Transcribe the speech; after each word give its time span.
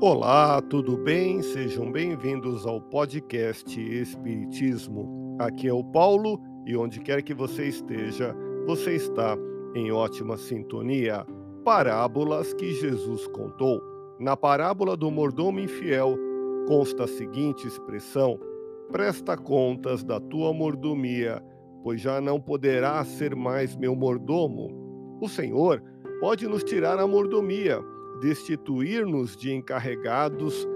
Olá, 0.00 0.60
tudo 0.60 0.98
bem? 0.98 1.40
Sejam 1.40 1.90
bem-vindos 1.90 2.66
ao 2.66 2.80
podcast 2.80 3.80
Espiritismo. 3.80 5.36
Aqui 5.38 5.68
é 5.68 5.72
o 5.72 5.84
Paulo 5.84 6.40
e 6.66 6.76
onde 6.76 6.98
quer 6.98 7.22
que 7.22 7.32
você 7.32 7.68
esteja, 7.68 8.34
você 8.66 8.96
está 8.96 9.38
em 9.74 9.92
ótima 9.92 10.36
sintonia. 10.36 11.24
Parábolas 11.64 12.52
que 12.54 12.72
Jesus 12.72 13.28
contou. 13.28 13.80
Na 14.18 14.36
parábola 14.36 14.96
do 14.96 15.10
mordomo 15.12 15.60
infiel 15.60 16.18
consta 16.66 17.04
a 17.04 17.08
seguinte 17.08 17.66
expressão: 17.66 18.38
Presta 18.90 19.36
contas 19.36 20.02
da 20.02 20.18
tua 20.18 20.52
mordomia, 20.52 21.40
pois 21.84 22.00
já 22.00 22.20
não 22.20 22.40
poderás 22.40 23.06
ser 23.06 23.34
mais 23.36 23.76
meu 23.76 23.94
mordomo. 23.94 25.18
O 25.22 25.28
Senhor 25.28 25.80
pode 26.20 26.48
nos 26.48 26.64
tirar 26.64 26.98
a 26.98 27.06
mordomia 27.06 27.80
destituir-nos 28.20 29.36
de 29.36 29.52
encarregados 29.52 30.66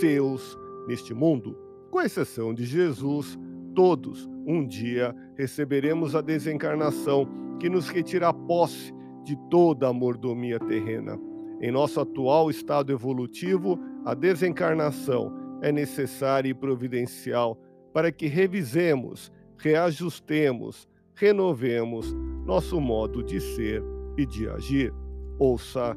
seus 0.00 0.58
neste 0.86 1.14
mundo. 1.14 1.56
Com 1.90 2.00
exceção 2.00 2.52
de 2.52 2.64
Jesus, 2.64 3.38
todos 3.74 4.28
um 4.46 4.66
dia 4.66 5.14
receberemos 5.36 6.14
a 6.14 6.20
desencarnação 6.20 7.28
que 7.58 7.68
nos 7.68 7.88
retira 7.88 8.28
a 8.28 8.32
posse 8.32 8.92
de 9.24 9.36
toda 9.50 9.88
a 9.88 9.92
mordomia 9.92 10.58
terrena. 10.58 11.18
Em 11.60 11.70
nosso 11.70 12.00
atual 12.00 12.50
estado 12.50 12.92
evolutivo, 12.92 13.78
a 14.04 14.14
desencarnação 14.14 15.32
é 15.60 15.72
necessária 15.72 16.48
e 16.48 16.54
providencial 16.54 17.60
para 17.92 18.12
que 18.12 18.26
revisemos, 18.26 19.32
reajustemos, 19.56 20.88
renovemos 21.14 22.14
nosso 22.46 22.80
modo 22.80 23.22
de 23.22 23.40
ser 23.40 23.82
e 24.16 24.24
de 24.24 24.48
agir. 24.48 24.94
Ouça 25.38 25.96